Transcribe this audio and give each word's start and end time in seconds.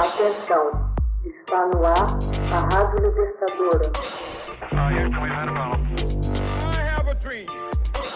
Atenção, 0.00 0.64
está 1.26 1.68
no 1.74 1.84
ar 1.84 2.18
a 2.54 2.58
Rádio 2.74 3.06
Libertadora. 3.06 3.92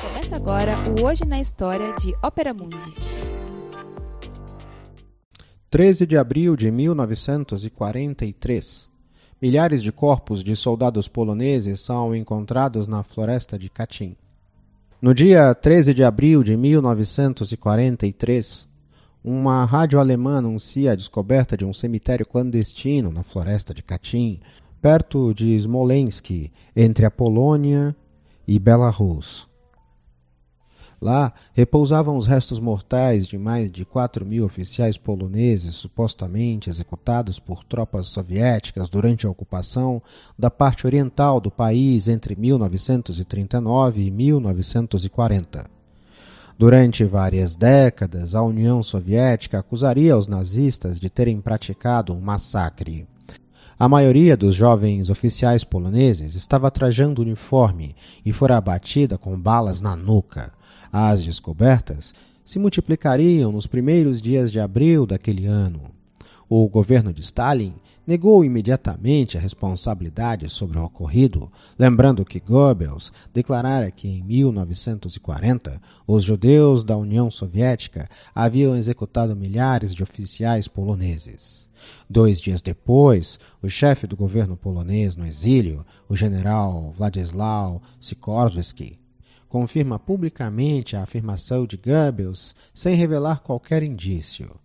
Começa 0.00 0.36
agora 0.36 0.76
o 0.88 1.02
Hoje 1.04 1.24
na 1.24 1.40
História 1.40 1.92
de 1.94 2.14
Ópera 2.22 2.54
Mundi. 2.54 2.94
13 5.70 6.06
de 6.06 6.16
abril 6.16 6.54
de 6.54 6.70
1943. 6.70 8.88
Milhares 9.40 9.82
de 9.82 9.90
corpos 9.90 10.44
de 10.44 10.54
soldados 10.54 11.08
poloneses 11.08 11.80
são 11.80 12.14
encontrados 12.14 12.86
na 12.86 13.02
floresta 13.02 13.58
de 13.58 13.68
Katyn. 13.68 14.14
No 15.00 15.12
dia 15.12 15.52
13 15.52 15.94
de 15.94 16.04
abril 16.04 16.44
de 16.44 16.56
1943, 16.56 18.70
uma 19.24 19.64
rádio 19.64 20.00
alemã 20.00 20.38
anuncia 20.38 20.92
a 20.92 20.96
descoberta 20.96 21.56
de 21.56 21.64
um 21.64 21.72
cemitério 21.72 22.26
clandestino 22.26 23.12
na 23.12 23.22
floresta 23.22 23.72
de 23.72 23.82
Katyn, 23.82 24.40
perto 24.80 25.32
de 25.32 25.56
Smolensk, 25.58 26.50
entre 26.74 27.06
a 27.06 27.10
Polônia 27.10 27.94
e 28.46 28.58
Belarus. 28.58 29.48
Lá 31.00 31.32
repousavam 31.52 32.16
os 32.16 32.28
restos 32.28 32.60
mortais 32.60 33.26
de 33.26 33.36
mais 33.36 33.70
de 33.72 33.84
4 33.84 34.24
mil 34.24 34.44
oficiais 34.44 34.96
poloneses 34.96 35.74
supostamente 35.74 36.70
executados 36.70 37.40
por 37.40 37.64
tropas 37.64 38.06
soviéticas 38.08 38.88
durante 38.88 39.26
a 39.26 39.30
ocupação 39.30 40.00
da 40.38 40.48
parte 40.48 40.86
oriental 40.86 41.40
do 41.40 41.50
país 41.50 42.06
entre 42.06 42.36
1939 42.36 44.00
e 44.00 44.10
1940. 44.12 45.81
Durante 46.58 47.04
várias 47.04 47.56
décadas, 47.56 48.34
a 48.34 48.42
União 48.42 48.82
Soviética 48.82 49.58
acusaria 49.58 50.16
os 50.16 50.26
nazistas 50.26 51.00
de 51.00 51.08
terem 51.08 51.40
praticado 51.40 52.12
um 52.12 52.20
massacre. 52.20 53.06
A 53.78 53.88
maioria 53.88 54.36
dos 54.36 54.54
jovens 54.54 55.10
oficiais 55.10 55.64
poloneses 55.64 56.34
estava 56.34 56.70
trajando 56.70 57.22
uniforme 57.22 57.96
e 58.24 58.30
fora 58.30 58.56
abatida 58.56 59.18
com 59.18 59.36
balas 59.36 59.80
na 59.80 59.96
nuca. 59.96 60.52
As 60.92 61.24
descobertas 61.24 62.14
se 62.44 62.58
multiplicariam 62.58 63.50
nos 63.50 63.66
primeiros 63.66 64.20
dias 64.20 64.52
de 64.52 64.60
abril 64.60 65.06
daquele 65.06 65.46
ano. 65.46 65.90
O 66.54 66.68
governo 66.68 67.14
de 67.14 67.22
Stalin 67.22 67.72
negou 68.06 68.44
imediatamente 68.44 69.38
a 69.38 69.40
responsabilidade 69.40 70.50
sobre 70.50 70.78
o 70.78 70.84
ocorrido, 70.84 71.50
lembrando 71.78 72.26
que 72.26 72.38
Goebbels 72.38 73.10
declarara 73.32 73.90
que 73.90 74.06
em 74.06 74.22
1940 74.22 75.80
os 76.06 76.22
judeus 76.22 76.84
da 76.84 76.94
União 76.94 77.30
Soviética 77.30 78.06
haviam 78.34 78.76
executado 78.76 79.34
milhares 79.34 79.94
de 79.94 80.02
oficiais 80.02 80.68
poloneses. 80.68 81.70
Dois 82.06 82.38
dias 82.38 82.60
depois, 82.60 83.40
o 83.62 83.70
chefe 83.70 84.06
do 84.06 84.14
governo 84.14 84.54
polonês 84.54 85.16
no 85.16 85.26
exílio, 85.26 85.86
o 86.06 86.14
general 86.14 86.92
Władysław 86.98 87.80
Sikorski, 87.98 88.98
confirma 89.48 89.98
publicamente 89.98 90.96
a 90.96 91.02
afirmação 91.02 91.64
de 91.64 91.78
Goebbels 91.78 92.54
sem 92.74 92.94
revelar 92.94 93.40
qualquer 93.40 93.82
indício. 93.82 94.60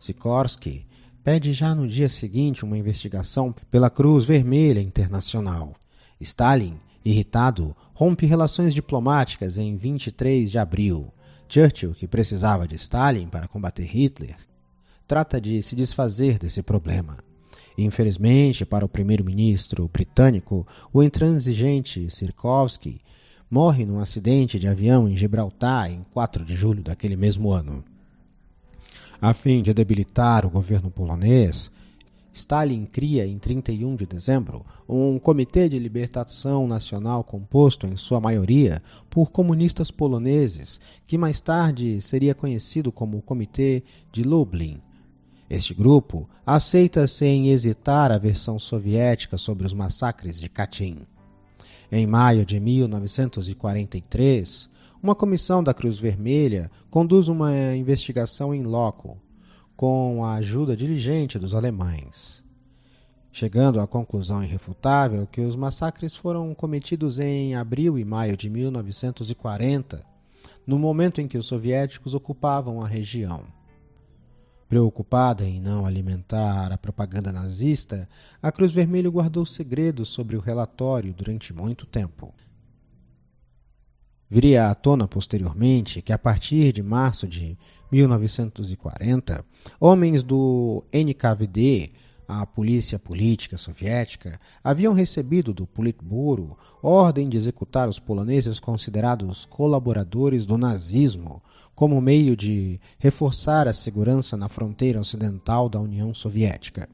Sikorsky 0.00 0.86
pede 1.22 1.52
já 1.52 1.74
no 1.74 1.86
dia 1.86 2.08
seguinte 2.08 2.64
uma 2.64 2.78
investigação 2.78 3.54
pela 3.70 3.90
Cruz 3.90 4.24
Vermelha 4.24 4.80
Internacional. 4.80 5.74
Stalin, 6.20 6.78
irritado, 7.04 7.76
rompe 7.92 8.26
relações 8.26 8.72
diplomáticas 8.72 9.58
em 9.58 9.76
23 9.76 10.50
de 10.50 10.58
abril. 10.58 11.12
Churchill, 11.48 11.94
que 11.94 12.06
precisava 12.06 12.66
de 12.66 12.76
Stalin 12.76 13.26
para 13.26 13.48
combater 13.48 13.84
Hitler, 13.84 14.36
trata 15.06 15.40
de 15.40 15.62
se 15.62 15.74
desfazer 15.74 16.38
desse 16.38 16.62
problema. 16.62 17.18
Infelizmente, 17.76 18.66
para 18.66 18.84
o 18.84 18.88
primeiro-ministro 18.88 19.88
britânico, 19.88 20.66
o 20.92 21.02
intransigente 21.02 22.10
Sirkovsky 22.10 23.00
morre 23.50 23.84
num 23.84 24.00
acidente 24.00 24.58
de 24.58 24.66
avião 24.66 25.08
em 25.08 25.16
Gibraltar 25.16 25.90
em 25.90 26.02
4 26.12 26.44
de 26.44 26.54
julho 26.54 26.82
daquele 26.82 27.16
mesmo 27.16 27.50
ano. 27.50 27.84
A 29.20 29.34
fim 29.34 29.62
de 29.62 29.74
debilitar 29.74 30.46
o 30.46 30.50
governo 30.50 30.92
polonês, 30.92 31.72
Stalin 32.32 32.86
cria 32.86 33.26
em 33.26 33.36
31 33.36 33.96
de 33.96 34.06
dezembro 34.06 34.64
um 34.88 35.18
Comitê 35.18 35.68
de 35.68 35.76
Libertação 35.76 36.68
Nacional 36.68 37.24
composto, 37.24 37.84
em 37.84 37.96
sua 37.96 38.20
maioria, 38.20 38.80
por 39.10 39.32
comunistas 39.32 39.90
poloneses, 39.90 40.80
que 41.04 41.18
mais 41.18 41.40
tarde 41.40 42.00
seria 42.00 42.32
conhecido 42.32 42.92
como 42.92 43.20
Comitê 43.20 43.82
de 44.12 44.22
Lublin. 44.22 44.80
Este 45.50 45.74
grupo 45.74 46.30
aceita 46.46 47.04
sem 47.08 47.48
hesitar 47.48 48.12
a 48.12 48.18
versão 48.18 48.56
soviética 48.56 49.36
sobre 49.36 49.66
os 49.66 49.72
massacres 49.72 50.38
de 50.38 50.48
Katyn. 50.48 50.98
Em 51.90 52.06
maio 52.06 52.44
de 52.44 52.60
1943, 52.60 54.70
uma 55.02 55.14
comissão 55.14 55.62
da 55.62 55.72
Cruz 55.72 55.98
Vermelha 55.98 56.70
conduz 56.90 57.28
uma 57.28 57.74
investigação 57.76 58.54
em 58.54 58.62
loco, 58.64 59.16
com 59.76 60.24
a 60.24 60.34
ajuda 60.34 60.76
diligente 60.76 61.38
dos 61.38 61.54
alemães, 61.54 62.42
chegando 63.30 63.80
à 63.80 63.86
conclusão 63.86 64.42
irrefutável 64.42 65.26
que 65.26 65.40
os 65.40 65.54
massacres 65.54 66.16
foram 66.16 66.52
cometidos 66.52 67.20
em 67.20 67.54
abril 67.54 67.96
e 67.96 68.04
maio 68.04 68.36
de 68.36 68.50
1940, 68.50 70.04
no 70.66 70.78
momento 70.78 71.20
em 71.20 71.28
que 71.28 71.38
os 71.38 71.46
soviéticos 71.46 72.12
ocupavam 72.12 72.82
a 72.82 72.88
região. 72.88 73.44
Preocupada 74.68 75.46
em 75.46 75.60
não 75.60 75.86
alimentar 75.86 76.72
a 76.72 76.76
propaganda 76.76 77.32
nazista, 77.32 78.08
a 78.42 78.50
Cruz 78.50 78.72
Vermelha 78.72 79.08
guardou 79.08 79.46
segredos 79.46 80.08
sobre 80.08 80.36
o 80.36 80.40
relatório 80.40 81.14
durante 81.14 81.54
muito 81.54 81.86
tempo. 81.86 82.34
Viria 84.30 84.68
à 84.68 84.74
tona 84.74 85.08
posteriormente 85.08 86.02
que, 86.02 86.12
a 86.12 86.18
partir 86.18 86.70
de 86.72 86.82
março 86.82 87.26
de 87.26 87.56
1940, 87.90 89.42
homens 89.80 90.22
do 90.22 90.84
NKVD, 90.92 91.92
a 92.28 92.44
polícia 92.44 92.98
política 92.98 93.56
soviética, 93.56 94.38
haviam 94.62 94.92
recebido 94.92 95.54
do 95.54 95.66
Politburo 95.66 96.58
ordem 96.82 97.26
de 97.26 97.38
executar 97.38 97.88
os 97.88 97.98
poloneses 97.98 98.60
considerados 98.60 99.46
colaboradores 99.46 100.44
do 100.44 100.58
nazismo, 100.58 101.42
como 101.74 101.98
meio 101.98 102.36
de 102.36 102.78
reforçar 102.98 103.66
a 103.66 103.72
segurança 103.72 104.36
na 104.36 104.48
fronteira 104.48 105.00
ocidental 105.00 105.70
da 105.70 105.80
União 105.80 106.12
Soviética. 106.12 106.86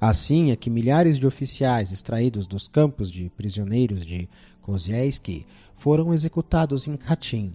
Assim 0.00 0.50
é 0.50 0.56
que 0.56 0.70
milhares 0.70 1.18
de 1.18 1.26
oficiais 1.26 1.92
extraídos 1.92 2.46
dos 2.46 2.68
campos 2.68 3.10
de 3.10 3.30
prisioneiros 3.36 4.04
de 4.04 4.28
Kozielski 4.60 5.46
foram 5.74 6.12
executados 6.14 6.86
em 6.86 6.96
Katyn. 6.96 7.52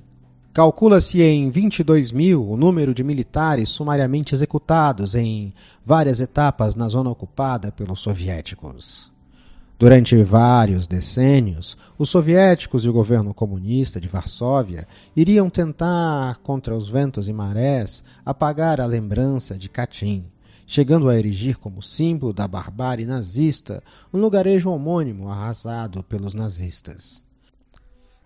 Calcula-se 0.54 1.22
em 1.22 1.50
22 1.50 2.12
mil 2.12 2.50
o 2.50 2.58
número 2.58 2.94
de 2.94 3.04
militares 3.04 3.70
sumariamente 3.70 4.34
executados 4.34 5.14
em 5.14 5.54
várias 5.86 6.20
etapas 6.20 6.76
na 6.76 6.90
zona 6.90 7.12
ocupada 7.12 7.72
pelos 7.72 8.00
soviéticos. 8.00 9.12
Durante 9.80 10.20
vários 10.24 10.88
decênios, 10.88 11.78
os 12.00 12.10
soviéticos 12.10 12.84
e 12.84 12.90
o 12.90 12.94
governo 12.94 13.32
comunista 13.32 14.02
de 14.02 14.08
Varsóvia 14.08 14.88
iriam 15.16 15.52
tentar, 15.52 16.40
contra 16.40 16.76
os 16.76 16.90
ventos 16.90 17.30
e 17.30 17.34
marés, 17.34 18.04
apagar 18.26 18.82
a 18.82 18.88
lembrança 18.88 19.56
de 19.56 19.70
Katyn, 19.70 20.24
chegando 20.68 21.08
a 21.08 21.18
erigir 21.18 21.58
como 21.58 21.82
símbolo 21.82 22.34
da 22.34 22.46
barbárie 22.46 23.06
nazista 23.06 23.82
um 24.14 24.20
lugarejo 24.20 24.70
homônimo 24.70 25.30
arrasado 25.30 26.04
pelos 26.04 26.34
nazistas. 26.34 27.24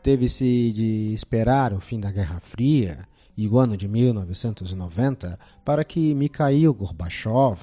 Teve-se 0.01 0.71
de 0.73 1.13
esperar 1.13 1.71
o 1.71 1.79
fim 1.79 1.99
da 1.99 2.11
Guerra 2.11 2.39
Fria 2.39 3.07
e 3.37 3.47
o 3.47 3.59
ano 3.59 3.77
de 3.77 3.87
1990 3.87 5.37
para 5.63 5.83
que 5.83 6.15
Mikhail 6.15 6.73
Gorbachev 6.73 7.59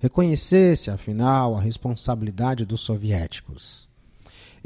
reconhecesse, 0.00 0.90
afinal, 0.90 1.56
a 1.56 1.60
responsabilidade 1.60 2.64
dos 2.64 2.80
soviéticos. 2.80 3.85